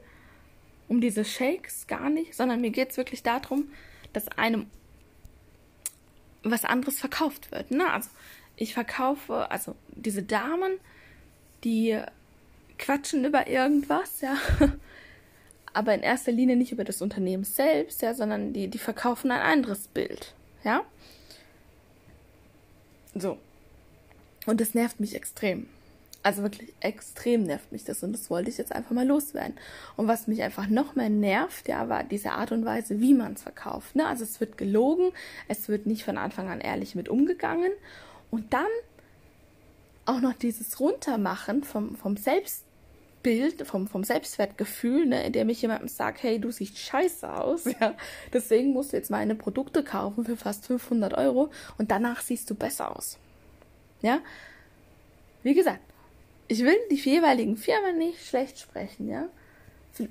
um 0.87 1.01
diese 1.01 1.25
Shakes, 1.25 1.87
gar 1.87 2.09
nicht, 2.09 2.35
sondern 2.35 2.61
mir 2.61 2.71
geht 2.71 2.91
es 2.91 2.97
wirklich 2.97 3.23
darum, 3.23 3.71
dass 4.13 4.27
einem 4.29 4.67
was 6.43 6.65
anderes 6.65 6.99
verkauft 6.99 7.51
wird. 7.51 7.71
Ne? 7.71 7.91
Also 7.91 8.09
ich 8.59 8.73
verkaufe, 8.73 9.49
also 9.49 9.73
diese 9.87 10.21
Damen, 10.21 10.79
die 11.63 11.97
quatschen 12.77 13.23
über 13.23 13.47
irgendwas, 13.47 14.21
ja. 14.21 14.37
Aber 15.73 15.93
in 15.93 16.01
erster 16.01 16.31
Linie 16.31 16.57
nicht 16.57 16.71
über 16.73 16.83
das 16.83 17.01
Unternehmen 17.01 17.45
selbst, 17.45 18.01
ja, 18.01 18.13
sondern 18.13 18.51
die, 18.51 18.67
die 18.67 18.77
verkaufen 18.77 19.31
ein 19.31 19.39
anderes 19.39 19.87
Bild, 19.87 20.33
ja. 20.63 20.81
So. 23.15 23.37
Und 24.45 24.59
das 24.59 24.73
nervt 24.73 24.99
mich 24.99 25.15
extrem. 25.15 25.67
Also 26.21 26.43
wirklich 26.43 26.73
extrem 26.81 27.43
nervt 27.43 27.71
mich 27.71 27.85
das 27.85 28.03
und 28.03 28.11
das 28.11 28.29
wollte 28.29 28.49
ich 28.49 28.57
jetzt 28.57 28.73
einfach 28.73 28.91
mal 28.91 29.07
loswerden. 29.07 29.57
Und 29.95 30.09
was 30.09 30.27
mich 30.27 30.43
einfach 30.43 30.67
noch 30.67 30.95
mehr 30.95 31.09
nervt, 31.09 31.69
ja, 31.69 31.87
war 31.87 32.03
diese 32.03 32.31
Art 32.31 32.51
und 32.51 32.65
Weise, 32.65 32.99
wie 32.99 33.13
man 33.13 33.33
es 33.33 33.43
verkauft. 33.43 33.95
Ne? 33.95 34.05
Also 34.05 34.25
es 34.25 34.41
wird 34.41 34.57
gelogen, 34.57 35.11
es 35.47 35.69
wird 35.69 35.85
nicht 35.85 36.03
von 36.03 36.17
Anfang 36.17 36.49
an 36.49 36.59
ehrlich 36.59 36.93
mit 36.95 37.07
umgegangen 37.07 37.71
und 38.31 38.53
dann 38.53 38.67
auch 40.05 40.21
noch 40.21 40.33
dieses 40.33 40.79
Runtermachen 40.79 41.63
vom, 41.63 41.95
vom 41.95 42.17
Selbstbild, 42.17 43.65
vom, 43.67 43.87
vom 43.87 44.03
Selbstwertgefühl, 44.03 45.05
ne, 45.05 45.25
in 45.25 45.33
dem 45.33 45.49
ich 45.49 45.61
jemandem 45.61 45.87
sage, 45.87 46.17
hey, 46.21 46.39
du 46.39 46.51
siehst 46.51 46.77
scheiße 46.77 47.31
aus, 47.31 47.65
ja, 47.79 47.95
deswegen 48.33 48.73
musst 48.73 48.93
du 48.93 48.97
jetzt 48.97 49.11
meine 49.11 49.35
Produkte 49.35 49.83
kaufen 49.83 50.25
für 50.25 50.35
fast 50.35 50.65
500 50.65 51.13
Euro 51.13 51.51
und 51.77 51.91
danach 51.91 52.21
siehst 52.21 52.49
du 52.49 52.55
besser 52.55 52.95
aus. 52.95 53.17
Ja, 54.01 54.19
wie 55.43 55.53
gesagt, 55.53 55.81
ich 56.47 56.63
will 56.63 56.77
die 56.89 56.95
jeweiligen 56.95 57.55
Firmen 57.57 57.97
nicht 57.97 58.25
schlecht 58.25 58.59
sprechen, 58.59 59.07
ja. 59.07 59.29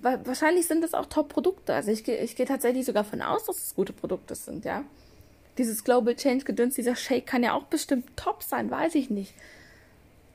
Wahrscheinlich 0.02 0.66
sind 0.66 0.82
das 0.82 0.92
auch 0.92 1.06
Top-Produkte. 1.06 1.74
Also 1.74 1.90
ich 1.90 2.04
gehe 2.04 2.22
ich 2.22 2.36
geh 2.36 2.44
tatsächlich 2.44 2.84
sogar 2.84 3.04
von 3.04 3.22
aus, 3.22 3.44
dass 3.44 3.56
es 3.56 3.74
gute 3.74 3.92
Produkte 3.92 4.34
sind, 4.34 4.64
ja. 4.64 4.84
Dieses 5.58 5.84
Global 5.84 6.14
Change 6.14 6.44
Gedöns, 6.44 6.76
dieser 6.76 6.96
Shake 6.96 7.26
kann 7.26 7.42
ja 7.42 7.52
auch 7.52 7.64
bestimmt 7.64 8.16
top 8.16 8.42
sein, 8.42 8.70
weiß 8.70 8.94
ich 8.94 9.10
nicht. 9.10 9.34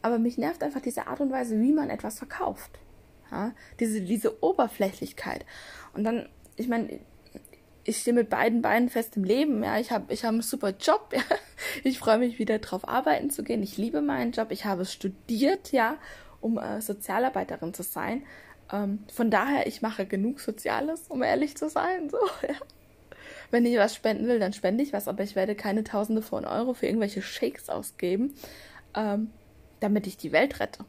Aber 0.02 0.20
mich 0.20 0.38
nervt 0.38 0.62
einfach 0.64 0.82
diese 0.82 1.08
Art 1.08 1.22
und 1.22 1.32
Weise, 1.32 1.60
wie 1.62 1.72
man 1.72 1.90
etwas 1.90 2.18
verkauft. 2.18 2.72
Ja? 3.32 3.54
Diese, 3.80 4.02
diese 4.02 4.44
Oberflächlichkeit. 4.44 5.46
Und 5.94 6.04
dann, 6.04 6.28
ich 6.58 6.68
meine, 6.68 7.00
ich 7.86 7.98
stehe 7.98 8.14
mit 8.14 8.30
beiden 8.30 8.62
Beinen 8.62 8.90
fest 8.90 9.18
im 9.18 9.24
Leben. 9.24 9.64
Ja, 9.64 9.78
ich 9.78 9.92
habe 9.92 10.14
ich 10.14 10.24
hab 10.24 10.32
einen 10.32 10.42
super 10.42 10.74
Job. 10.80 11.14
Ja. 11.14 11.22
Ich 11.86 11.98
freue 11.98 12.18
mich 12.18 12.40
wieder 12.40 12.60
drauf 12.60 12.88
arbeiten 12.88 13.30
zu 13.30 13.42
gehen. 13.42 13.64
Ich 13.64 13.78
liebe 13.78 14.02
meinen 14.02 14.34
Job. 14.34 14.52
Ich 14.52 14.66
habe 14.66 14.84
studiert, 14.86 15.72
ja, 15.72 15.98
um 16.42 16.58
äh, 16.58 16.82
Sozialarbeiterin 16.82 17.74
zu 17.74 17.84
sein. 17.84 18.24
Ähm, 18.72 19.00
von 19.12 19.32
daher, 19.32 19.66
ich 19.66 19.82
mache 19.82 20.06
genug 20.06 20.42
Soziales, 20.42 21.08
um 21.08 21.24
ehrlich 21.24 21.56
zu 21.56 21.70
sein. 21.70 22.10
So, 22.10 22.18
ja. 22.48 22.56
Wenn 23.54 23.68
ich 23.68 23.78
was 23.78 23.94
spenden 23.94 24.26
will, 24.26 24.40
dann 24.40 24.52
spende 24.52 24.84
ich 24.84 24.94
was, 24.94 25.08
aber 25.08 25.22
ich 25.22 25.36
werde 25.36 25.54
keine 25.54 25.84
Tausende 25.84 26.24
von 26.24 26.44
Euro 26.44 26.74
für 26.74 26.88
irgendwelche 26.88 27.22
Shakes 27.22 27.70
ausgeben. 27.70 28.34
Ähm, 28.96 29.30
damit 29.80 30.08
ich 30.08 30.18
die 30.18 30.32
Welt 30.32 30.60
rette. 30.60 30.84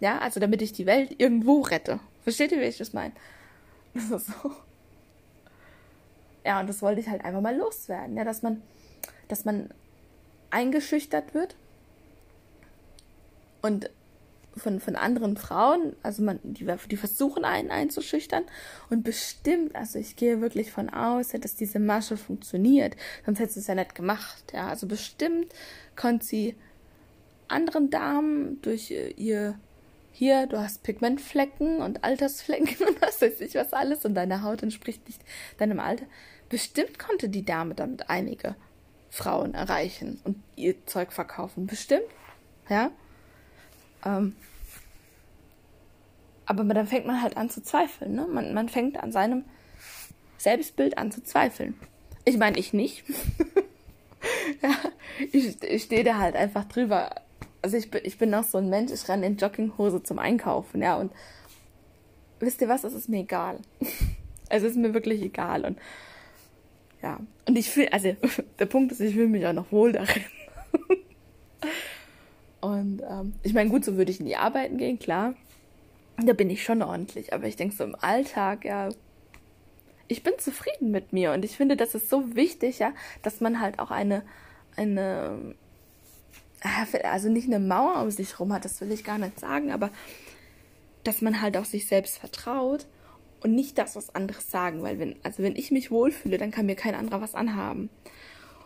Ja, 0.00 0.20
also 0.20 0.40
damit 0.40 0.62
ich 0.62 0.72
die 0.72 0.86
Welt 0.86 1.16
irgendwo 1.18 1.60
rette. 1.60 2.00
Versteht 2.22 2.52
ihr, 2.52 2.60
wie 2.60 2.64
ich 2.64 2.78
das 2.78 2.94
meine? 2.94 3.12
Das 3.92 4.10
ist 4.10 4.28
so. 4.28 4.52
Ja, 6.46 6.60
und 6.60 6.66
das 6.66 6.80
wollte 6.80 7.02
ich 7.02 7.10
halt 7.10 7.26
einfach 7.26 7.42
mal 7.42 7.54
loswerden, 7.54 8.16
ja, 8.16 8.24
dass 8.24 8.40
man, 8.40 8.62
dass 9.28 9.44
man 9.44 9.68
eingeschüchtert 10.48 11.34
wird 11.34 11.56
und 13.60 13.90
von, 14.56 14.80
von 14.80 14.96
anderen 14.96 15.36
Frauen, 15.36 15.94
also 16.02 16.22
man, 16.22 16.40
die, 16.42 16.66
die 16.90 16.96
versuchen 16.96 17.44
einen 17.44 17.70
einzuschüchtern 17.70 18.44
und 18.90 19.04
bestimmt, 19.04 19.74
also 19.76 19.98
ich 19.98 20.16
gehe 20.16 20.40
wirklich 20.40 20.72
von 20.72 20.90
aus, 20.90 21.28
dass 21.28 21.54
diese 21.54 21.78
Masche 21.78 22.16
funktioniert, 22.16 22.96
sonst 23.24 23.38
hätte 23.38 23.52
sie 23.52 23.60
es 23.60 23.66
ja 23.66 23.74
nicht 23.74 23.94
gemacht, 23.94 24.52
ja, 24.52 24.68
also 24.68 24.86
bestimmt 24.86 25.52
konnte 25.96 26.26
sie 26.26 26.56
anderen 27.48 27.90
Damen 27.90 28.60
durch 28.62 28.90
äh, 28.90 29.10
ihr 29.10 29.58
hier, 30.12 30.46
du 30.46 30.58
hast 30.58 30.82
Pigmentflecken 30.82 31.80
und 31.80 32.04
Altersflecken 32.04 32.68
und 32.86 33.00
was 33.00 33.22
weiß 33.22 33.40
ich 33.40 33.54
was 33.54 33.72
alles 33.72 34.04
und 34.04 34.14
deine 34.14 34.42
Haut 34.42 34.62
entspricht 34.62 35.06
nicht 35.06 35.20
deinem 35.58 35.80
Alter. 35.80 36.04
Bestimmt 36.48 36.98
konnte 36.98 37.28
die 37.28 37.44
Dame 37.44 37.74
damit 37.74 38.10
einige 38.10 38.56
Frauen 39.08 39.54
erreichen 39.54 40.20
und 40.24 40.42
ihr 40.56 40.84
Zeug 40.86 41.12
verkaufen. 41.12 41.66
Bestimmt. 41.66 42.04
Ja. 42.68 42.90
Ähm, 44.04 44.36
aber 46.46 46.64
dann 46.64 46.86
fängt 46.86 47.06
man 47.06 47.22
halt 47.22 47.36
an 47.36 47.50
zu 47.50 47.62
zweifeln. 47.62 48.14
Ne? 48.14 48.26
Man, 48.26 48.54
man 48.54 48.68
fängt 48.68 49.02
an 49.02 49.12
seinem 49.12 49.44
Selbstbild 50.38 50.98
an 50.98 51.12
zu 51.12 51.22
zweifeln. 51.22 51.74
Ich 52.24 52.38
meine, 52.38 52.58
ich 52.58 52.72
nicht. 52.72 53.04
ja, 54.62 54.74
ich, 55.32 55.62
ich 55.62 55.82
stehe 55.82 56.04
da 56.04 56.18
halt 56.18 56.36
einfach 56.36 56.64
drüber 56.64 57.10
also 57.62 57.76
ich 57.76 57.90
bin, 57.90 58.00
ich 58.04 58.18
bin 58.18 58.34
auch 58.34 58.44
so 58.44 58.58
ein 58.58 58.70
Mensch, 58.70 58.92
ich 58.92 59.08
renne 59.08 59.26
in 59.26 59.36
Jogginghose 59.36 60.02
zum 60.02 60.18
Einkaufen, 60.18 60.82
ja, 60.82 60.96
und 60.96 61.12
wisst 62.38 62.60
ihr 62.60 62.68
was, 62.68 62.84
es 62.84 62.94
ist 62.94 63.08
mir 63.08 63.20
egal. 63.20 63.58
es 64.48 64.62
ist 64.62 64.76
mir 64.76 64.94
wirklich 64.94 65.22
egal 65.22 65.64
und 65.64 65.78
ja, 67.02 67.18
und 67.46 67.56
ich 67.56 67.70
fühle, 67.70 67.92
also 67.92 68.14
der 68.58 68.66
Punkt 68.66 68.92
ist, 68.92 69.00
ich 69.00 69.14
fühle 69.14 69.28
mich 69.28 69.46
auch 69.46 69.52
noch 69.52 69.72
wohl 69.72 69.92
darin. 69.92 70.24
Und 72.80 73.02
ähm, 73.02 73.34
ich 73.42 73.54
meine, 73.54 73.70
gut, 73.70 73.84
so 73.84 73.96
würde 73.96 74.10
ich 74.10 74.20
in 74.20 74.26
die 74.26 74.36
Arbeiten 74.36 74.76
gehen, 74.76 74.98
klar. 74.98 75.34
Da 76.22 76.32
bin 76.32 76.50
ich 76.50 76.64
schon 76.64 76.82
ordentlich, 76.82 77.32
aber 77.32 77.46
ich 77.46 77.56
denke 77.56 77.74
so 77.74 77.84
im 77.84 77.94
Alltag, 77.94 78.64
ja, 78.64 78.90
ich 80.08 80.22
bin 80.22 80.34
zufrieden 80.38 80.90
mit 80.90 81.12
mir. 81.12 81.32
Und 81.32 81.44
ich 81.44 81.56
finde, 81.56 81.76
das 81.76 81.94
ist 81.94 82.10
so 82.10 82.34
wichtig, 82.34 82.78
ja, 82.78 82.92
dass 83.22 83.40
man 83.40 83.60
halt 83.60 83.78
auch 83.78 83.90
eine, 83.90 84.22
eine 84.76 85.54
also 87.04 87.28
nicht 87.28 87.46
eine 87.46 87.58
Mauer 87.58 88.02
um 88.02 88.10
sich 88.10 88.38
rum 88.38 88.52
hat, 88.52 88.64
das 88.64 88.80
will 88.80 88.92
ich 88.92 89.04
gar 89.04 89.18
nicht 89.18 89.40
sagen, 89.40 89.72
aber 89.72 89.90
dass 91.04 91.22
man 91.22 91.40
halt 91.40 91.56
auch 91.56 91.64
sich 91.64 91.86
selbst 91.86 92.18
vertraut 92.18 92.86
und 93.42 93.54
nicht 93.54 93.78
das, 93.78 93.96
was 93.96 94.14
andere 94.14 94.40
sagen, 94.40 94.82
weil 94.82 94.98
wenn, 94.98 95.16
also 95.22 95.42
wenn 95.42 95.56
ich 95.56 95.70
mich 95.70 95.90
wohlfühle, 95.90 96.36
dann 96.36 96.50
kann 96.50 96.66
mir 96.66 96.74
kein 96.74 96.94
anderer 96.94 97.22
was 97.22 97.34
anhaben. 97.34 97.88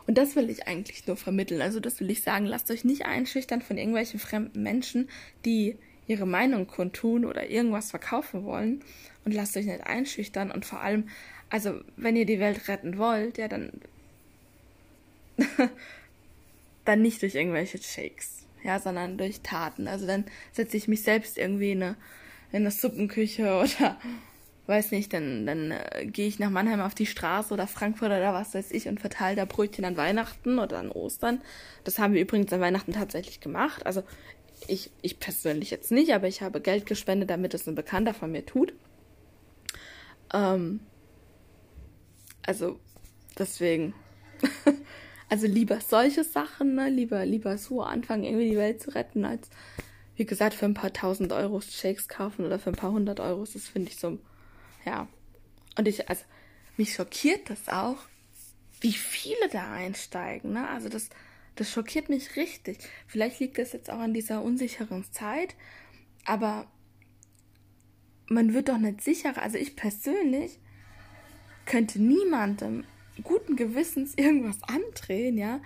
Und 0.07 0.19
das 0.19 0.37
will 0.37 0.51
ich 0.51 0.67
eigentlich 0.67 1.07
nur 1.07 1.17
vermitteln. 1.17 1.63
Also 1.63 1.81
das 1.81 2.01
will 2.01 2.11
ich 2.11 2.23
sagen, 2.23 2.47
lasst 2.47 2.71
euch 2.71 2.85
nicht 2.85 3.07
einschüchtern 3.07 3.63
von 3.63 3.79
irgendwelchen 3.79 4.21
fremden 4.21 4.63
Menschen, 4.63 5.09
die 5.45 5.77
ihre 6.07 6.27
Meinung 6.27 6.67
kundtun 6.67 7.25
oder 7.25 7.49
irgendwas 7.49 7.91
verkaufen 7.91 8.45
wollen. 8.45 8.85
Und 9.25 9.33
lasst 9.33 9.57
euch 9.57 9.67
nicht 9.67 9.87
einschüchtern. 9.87 10.51
Und 10.51 10.67
vor 10.67 10.81
allem, 10.81 11.09
also 11.49 11.81
wenn 11.97 12.17
ihr 12.17 12.27
die 12.27 12.41
Welt 12.41 12.69
retten 12.69 12.99
wollt, 12.99 13.39
ja, 13.39 13.49
dann 13.49 13.73
dann 16.85 17.03
nicht 17.03 17.23
durch 17.23 17.35
irgendwelche 17.35 17.79
Shakes, 17.79 18.45
ja, 18.63 18.79
sondern 18.79 19.19
durch 19.19 19.41
Taten. 19.41 19.89
Also 19.89 20.07
dann 20.07 20.25
setze 20.53 20.77
ich 20.77 20.89
mich 20.89 21.03
selbst 21.03 21.39
irgendwie 21.39 21.73
in 21.73 21.83
eine, 21.83 21.97
in 22.53 22.59
eine 22.59 22.71
Suppenküche 22.71 23.55
oder 23.63 23.99
weiß 24.66 24.90
nicht, 24.92 25.12
dann, 25.12 25.47
dann 25.47 25.71
äh, 25.71 26.06
gehe 26.06 26.26
ich 26.26 26.38
nach 26.38 26.50
Mannheim 26.50 26.80
auf 26.80 26.94
die 26.94 27.06
Straße 27.06 27.52
oder 27.52 27.66
Frankfurt 27.66 28.09
oder 28.09 28.33
was 28.33 28.54
weiß 28.54 28.71
ich 28.73 28.88
und 28.88 29.00
verteile 29.00 29.37
da 29.37 29.44
Brötchen 29.44 29.85
an 29.85 29.97
Weihnachten 29.97 30.59
oder 30.59 30.78
an 30.78 30.90
Ostern. 30.90 31.40
Das 31.85 31.99
haben 31.99 32.14
wir 32.14 32.23
übrigens 32.23 32.52
an 32.52 32.61
Weihnachten 32.61 32.92
tatsächlich 32.92 33.40
gemacht. 33.40 33.85
Also 33.87 34.02
ich, 34.66 34.90
ich 35.02 35.21
persönlich 35.21 35.71
jetzt 35.71 35.90
nicht, 35.90 36.14
aber 36.14 36.28
ich 36.28 36.42
habe 36.42 36.61
Geld 36.61 36.87
gespendet, 36.87 37.30
damit 37.30 37.54
es 37.54 37.66
ein 37.66 37.75
Bekannter 37.75 38.14
von 38.14 38.33
mir 38.33 38.47
tut. 38.47 38.73
Ähm, 40.33 40.80
also 42.47 42.78
deswegen 43.38 43.94
Also 45.28 45.47
lieber 45.47 45.80
solche 45.80 46.23
Sachen, 46.23 46.75
ne? 46.75 46.90
lieber, 46.90 47.25
lieber 47.25 47.59
so 47.59 47.83
anfangen, 47.83 48.25
irgendwie 48.25 48.50
die 48.50 48.56
Welt 48.56 48.83
zu 48.83 48.94
retten, 48.94 49.25
als, 49.25 49.49
wie 50.16 50.26
gesagt, 50.26 50.54
für 50.54 50.66
ein 50.66 50.75
paar 50.75 50.92
tausend 50.92 51.33
Euro 51.33 51.61
Shakes 51.61 52.09
kaufen 52.09 52.44
oder 52.44 52.59
für 52.59 52.71
ein 52.71 52.76
paar 52.76 52.92
hundert 52.92 53.21
Euro. 53.21 53.40
Das 53.40 53.66
finde 53.68 53.90
ich 53.90 53.99
so, 53.99 54.18
ja. 54.85 55.09
Und 55.76 55.88
ich, 55.88 56.09
also, 56.09 56.25
mich 56.76 56.95
schockiert 56.95 57.50
das 57.50 57.69
auch, 57.69 57.99
wie 58.81 58.93
viele 58.93 59.49
da 59.50 59.73
einsteigen, 59.73 60.53
ne? 60.53 60.69
Also 60.69 60.88
das, 60.88 61.09
das 61.55 61.71
schockiert 61.71 62.09
mich 62.09 62.37
richtig. 62.37 62.79
Vielleicht 63.07 63.41
liegt 63.41 63.59
das 63.59 63.73
jetzt 63.73 63.91
auch 63.91 63.99
an 63.99 64.12
dieser 64.12 64.43
unsicheren 64.43 65.05
Zeit, 65.12 65.55
aber 66.25 66.67
man 68.29 68.55
wird 68.55 68.69
doch 68.69 68.79
nicht 68.79 69.03
sicherer. 69.03 69.43
Also 69.43 69.57
ich 69.57 69.76
persönlich 69.76 70.59
könnte 71.67 72.00
niemandem 72.00 72.85
guten 73.23 73.57
Gewissens 73.57 74.14
irgendwas 74.19 74.62
andrehen, 74.64 75.38
ja, 75.38 75.61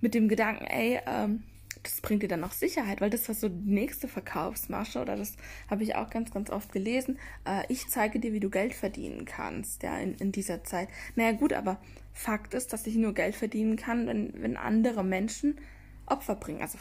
mit 0.00 0.14
dem 0.14 0.28
Gedanken, 0.28 0.64
ey, 0.64 1.00
ähm, 1.06 1.42
das 1.88 2.02
bringt 2.02 2.22
dir 2.22 2.28
dann 2.28 2.44
auch 2.44 2.52
Sicherheit, 2.52 3.00
weil 3.00 3.08
das 3.08 3.26
war 3.28 3.34
so 3.34 3.48
die 3.48 3.70
nächste 3.70 4.08
Verkaufsmasche 4.08 5.00
oder 5.00 5.16
das 5.16 5.36
habe 5.70 5.82
ich 5.82 5.94
auch 5.96 6.10
ganz, 6.10 6.30
ganz 6.30 6.50
oft 6.50 6.70
gelesen. 6.70 7.18
Äh, 7.46 7.64
ich 7.68 7.88
zeige 7.88 8.20
dir, 8.20 8.32
wie 8.32 8.40
du 8.40 8.50
Geld 8.50 8.74
verdienen 8.74 9.24
kannst, 9.24 9.82
ja, 9.82 9.96
in, 9.98 10.14
in 10.16 10.30
dieser 10.30 10.64
Zeit. 10.64 10.88
Naja, 11.16 11.32
gut, 11.32 11.52
aber 11.52 11.80
Fakt 12.12 12.52
ist, 12.52 12.72
dass 12.72 12.86
ich 12.86 12.96
nur 12.96 13.14
Geld 13.14 13.34
verdienen 13.34 13.76
kann, 13.76 14.06
wenn, 14.06 14.34
wenn 14.42 14.56
andere 14.56 15.02
Menschen 15.02 15.58
Opfer 16.04 16.34
bringen. 16.34 16.60
Also 16.60 16.78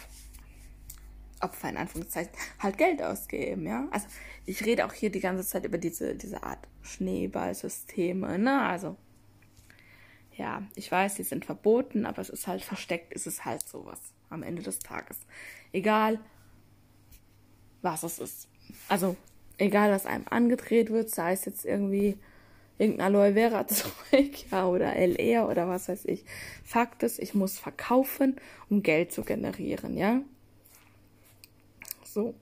Opfer 1.40 1.70
in 1.70 1.78
Anführungszeichen 1.78 2.34
halt 2.60 2.78
Geld 2.78 3.02
ausgeben, 3.02 3.66
ja. 3.66 3.88
Also 3.92 4.08
ich 4.46 4.66
rede 4.66 4.86
auch 4.86 4.94
hier 4.94 5.12
die 5.12 5.20
ganze 5.22 5.46
Zeit 5.46 5.64
über 5.64 5.78
diese, 5.78 6.16
diese 6.16 6.44
Art 6.44 6.68
Schneeballsysteme, 6.82 8.38
ne? 8.38 8.62
Also 8.62 8.98
ja, 10.36 10.64
ich 10.76 10.92
weiß, 10.92 11.16
die 11.16 11.24
sind 11.24 11.46
verboten, 11.46 12.06
aber 12.06 12.22
es 12.22 12.30
ist 12.30 12.48
halt 12.48 12.62
versteckt, 12.62 13.14
ist 13.14 13.26
es 13.26 13.46
halt 13.46 13.68
sowas 13.68 14.14
am 14.30 14.44
Ende 14.44 14.62
des 14.62 14.80
Tages. 14.80 15.18
Egal, 15.72 16.20
was 17.82 18.04
es 18.04 18.20
ist. 18.20 18.48
Also, 18.90 19.16
egal, 19.58 19.92
was 19.92 20.06
einem 20.06 20.26
angedreht 20.30 20.92
wird, 20.92 21.10
sei 21.10 21.34
es 21.34 21.46
jetzt 21.46 21.66
irgendwie 21.66 22.18
irgendein 22.78 23.16
Aloe 23.16 23.34
Vera 23.34 23.68
Zeug, 23.68 24.46
ja, 24.52 24.68
oder 24.68 24.96
LR 24.96 25.48
oder 25.50 25.68
was 25.68 25.90
weiß 25.90 26.06
ich. 26.06 26.26
Fakt 26.64 27.04
ist, 27.04 27.20
ich 27.20 27.34
muss 27.34 27.60
verkaufen, 27.60 28.36
um 28.70 28.84
Geld 28.84 29.12
zu 29.12 29.24
generieren, 29.24 29.98
ja. 29.98 30.22
So. 32.04 32.34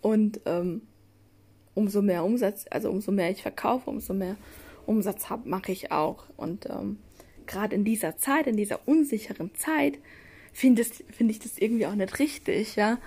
Und 0.00 0.40
ähm, 0.46 0.82
umso 1.74 2.02
mehr 2.02 2.24
Umsatz, 2.24 2.66
also 2.70 2.90
umso 2.90 3.12
mehr 3.12 3.30
ich 3.30 3.42
verkaufe, 3.42 3.90
umso 3.90 4.14
mehr 4.14 4.36
Umsatz 4.86 5.28
habe, 5.28 5.48
mache 5.48 5.72
ich 5.72 5.92
auch. 5.92 6.24
Und 6.36 6.66
ähm, 6.66 6.98
gerade 7.46 7.74
in 7.74 7.84
dieser 7.84 8.16
Zeit, 8.16 8.46
in 8.46 8.56
dieser 8.56 8.86
unsicheren 8.86 9.54
Zeit, 9.54 9.98
finde 10.58 10.84
find 10.84 11.30
ich 11.30 11.38
das 11.38 11.56
irgendwie 11.56 11.86
auch 11.86 11.94
nicht 11.94 12.18
richtig, 12.18 12.74
ja. 12.74 12.98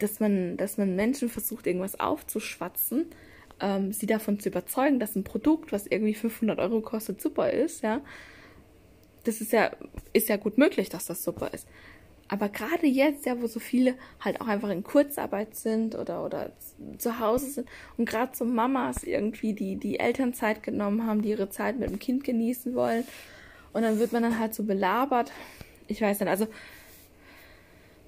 Dass 0.00 0.18
man, 0.18 0.56
dass 0.56 0.76
man 0.76 0.96
Menschen 0.96 1.28
versucht, 1.28 1.66
irgendwas 1.66 2.00
aufzuschwatzen, 2.00 3.06
ähm, 3.60 3.92
sie 3.92 4.06
davon 4.06 4.40
zu 4.40 4.48
überzeugen, 4.48 4.98
dass 4.98 5.14
ein 5.14 5.22
Produkt, 5.22 5.70
was 5.70 5.86
irgendwie 5.86 6.14
500 6.14 6.58
Euro 6.58 6.80
kostet, 6.80 7.20
super 7.22 7.50
ist, 7.50 7.82
ja. 7.82 8.00
Das 9.22 9.40
ist 9.40 9.52
ja, 9.52 9.70
ist 10.12 10.28
ja 10.28 10.36
gut 10.36 10.58
möglich, 10.58 10.88
dass 10.88 11.06
das 11.06 11.22
super 11.22 11.50
ist. 11.54 11.68
Aber 12.28 12.48
gerade 12.48 12.88
jetzt, 12.88 13.24
ja, 13.24 13.40
wo 13.40 13.46
so 13.46 13.60
viele 13.60 13.94
halt 14.20 14.40
auch 14.40 14.48
einfach 14.48 14.70
in 14.70 14.82
Kurzarbeit 14.82 15.54
sind 15.54 15.94
oder, 15.94 16.24
oder 16.24 16.50
zu 16.98 17.20
Hause 17.20 17.50
sind 17.50 17.68
und 17.96 18.08
gerade 18.08 18.36
so 18.36 18.44
Mamas 18.44 19.04
irgendwie, 19.04 19.52
die 19.52 19.76
die 19.76 20.00
Elternzeit 20.00 20.64
genommen 20.64 21.06
haben, 21.06 21.22
die 21.22 21.30
ihre 21.30 21.50
Zeit 21.50 21.78
mit 21.78 21.88
dem 21.88 22.00
Kind 22.00 22.24
genießen 22.24 22.74
wollen. 22.74 23.04
Und 23.72 23.82
dann 23.82 24.00
wird 24.00 24.12
man 24.12 24.24
dann 24.24 24.40
halt 24.40 24.54
so 24.54 24.64
belabert. 24.64 25.30
Ich 25.86 26.00
weiß 26.00 26.20
nicht, 26.20 26.28
also 26.28 26.46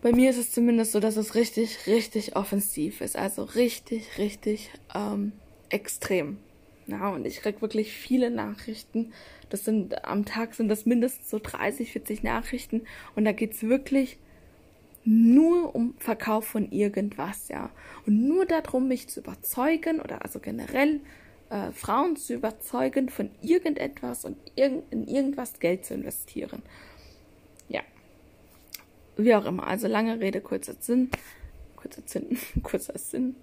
bei 0.01 0.13
mir 0.13 0.31
ist 0.31 0.39
es 0.39 0.53
zumindest 0.53 0.93
so, 0.93 1.01
dass 1.01 1.17
es 1.17 1.35
richtig, 1.35 1.87
richtig 1.87 2.37
offensiv 2.37 3.01
ist. 3.01 3.17
Also 3.17 3.43
richtig, 3.43 4.19
richtig 4.19 4.71
ähm, 4.95 5.33
extrem. 5.71 6.39
Ja, 6.87 7.11
und 7.11 7.27
ich 7.27 7.41
krieg 7.41 7.61
wirklich 7.61 7.93
viele 7.93 8.31
Nachrichten. 8.31 9.13
Das 9.51 9.65
sind, 9.65 10.05
am 10.05 10.25
Tag 10.25 10.55
sind 10.55 10.69
das 10.69 10.87
mindestens 10.87 11.29
so 11.29 11.39
30, 11.43 11.93
40 11.93 12.23
Nachrichten. 12.23 12.83
Und 13.17 13.25
da 13.25 13.33
geht's 13.33 13.63
wirklich 13.63 14.19
nur 15.05 15.75
um 15.75 15.95
Verkauf 15.99 16.47
von 16.47 16.71
irgendwas, 16.71 17.49
ja. 17.49 17.71
Und 18.07 18.27
nur 18.27 18.47
darum, 18.47 18.89
mich 18.89 19.09
zu 19.09 19.21
überzeugen 19.21 20.01
oder 20.01 20.23
also 20.23 20.39
generell 20.39 21.01
äh, 21.51 21.73
Frauen 21.73 22.17
zu 22.17 22.35
überzeugen, 22.35 23.09
von 23.09 23.31
irgendetwas 23.43 24.25
und 24.25 24.37
irg 24.55 24.83
in 24.91 25.09
irgendwas 25.09 25.61
Geld 25.61 25.85
zu 25.85 25.95
investieren. 25.95 26.63
Wie 29.19 29.35
auch 29.35 29.45
immer. 29.45 29.67
Also 29.67 29.89
lange 29.89 30.21
Rede, 30.21 30.41
kurzer 30.41 30.75
Sinn. 30.79 31.11
Kurzer 31.77 32.03
Sinn. 32.07 32.39
kurzer 32.63 32.97
Sinn. 32.97 33.35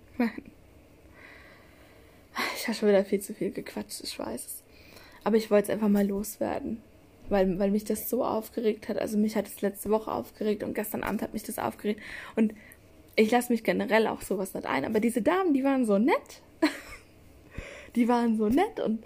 Ich 2.55 2.67
habe 2.67 2.77
schon 2.77 2.89
wieder 2.89 3.03
viel 3.03 3.19
zu 3.19 3.33
viel 3.33 3.51
gequatscht, 3.51 4.01
ich 4.01 4.17
weiß 4.17 4.45
es. 4.45 4.63
Aber 5.25 5.35
ich 5.35 5.51
wollte 5.51 5.65
es 5.65 5.69
einfach 5.69 5.89
mal 5.89 6.07
loswerden. 6.07 6.81
Weil, 7.27 7.59
weil 7.59 7.71
mich 7.71 7.83
das 7.83 8.09
so 8.09 8.23
aufgeregt 8.23 8.87
hat. 8.87 8.97
Also 8.99 9.17
mich 9.17 9.35
hat 9.35 9.47
es 9.47 9.61
letzte 9.61 9.89
Woche 9.89 10.11
aufgeregt 10.11 10.63
und 10.63 10.75
gestern 10.75 11.03
Abend 11.03 11.21
hat 11.21 11.33
mich 11.33 11.43
das 11.43 11.59
aufgeregt. 11.59 12.01
Und 12.35 12.53
ich 13.17 13.29
lasse 13.31 13.51
mich 13.51 13.63
generell 13.63 14.07
auch 14.07 14.21
sowas 14.21 14.53
nicht 14.53 14.65
ein. 14.65 14.85
Aber 14.85 15.01
diese 15.01 15.21
Damen, 15.21 15.53
die 15.53 15.63
waren 15.63 15.85
so 15.85 15.97
nett. 15.97 16.41
die 17.95 18.07
waren 18.07 18.37
so 18.37 18.47
nett 18.47 18.79
und 18.79 19.03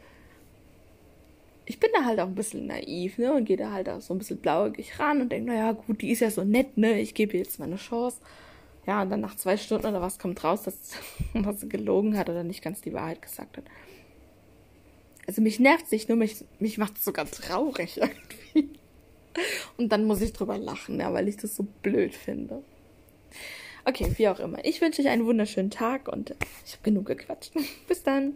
ich 1.70 1.80
bin 1.80 1.92
da 1.94 2.04
halt 2.04 2.20
auch 2.20 2.26
ein 2.26 2.34
bisschen 2.34 2.66
naiv, 2.66 3.20
ne? 3.20 3.32
Und 3.32 3.46
gehe 3.46 3.56
da 3.56 3.72
halt 3.72 3.88
auch 3.90 4.02
so 4.02 4.16
ein 4.16 4.18
bisschen 4.18 4.40
blauäugig 4.40 4.98
ran 4.98 5.22
und 5.22 5.32
denke, 5.32 5.52
naja, 5.52 5.74
gut, 5.74 6.02
die 6.02 6.10
ist 6.10 6.22
ja 6.22 6.32
so 6.32 6.44
nett, 6.44 6.78
ne? 6.80 7.00
Ich 7.00 7.14
gebe 7.14 7.34
ihr 7.34 7.44
jetzt 7.44 7.60
mal 7.60 7.66
eine 7.66 7.76
Chance. 7.76 8.18
Ja, 8.88 9.04
und 9.04 9.12
dann 9.12 9.22
nach 9.22 9.36
zwei 9.36 9.56
Stunden 9.56 9.86
oder 9.86 10.02
was 10.02 10.18
kommt 10.18 10.44
raus, 10.44 10.64
dass, 10.64 10.94
dass 11.36 11.62
sie 11.62 11.70
gelogen 11.70 12.18
hat 12.18 12.28
oder 12.28 12.44
nicht 12.44 12.64
ganz 12.64 12.82
die 12.82 12.94
Wahrheit 12.94 13.22
gesagt 13.22 13.58
hat. 13.58 13.66
Also 15.28 15.44
mich 15.44 15.60
nervt 15.60 15.92
nicht 15.92 16.10
nur, 16.10 16.18
mich, 16.18 16.44
mich 16.58 16.80
macht 16.80 16.98
es 16.98 17.06
sogar 17.06 17.30
traurig 17.30 17.98
irgendwie. 18.02 18.72
Und 19.78 19.92
dann 19.92 20.06
muss 20.06 20.22
ich 20.22 20.34
drüber 20.34 20.58
lachen, 20.58 21.00
ja, 21.00 21.14
weil 21.14 21.28
ich 21.28 21.38
das 21.38 21.56
so 21.56 21.68
blöd 21.84 22.16
finde. 22.16 22.64
Okay, 23.86 24.12
wie 24.18 24.28
auch 24.28 24.40
immer. 24.40 24.66
Ich 24.66 24.82
wünsche 24.82 25.04
euch 25.04 25.08
einen 25.08 25.28
wunderschönen 25.28 25.70
Tag 25.70 26.08
und 26.08 26.36
ich 26.66 26.74
habe 26.74 26.84
genug 26.84 27.06
gequatscht. 27.06 27.54
Bis 27.88 28.02
dann. 28.02 28.28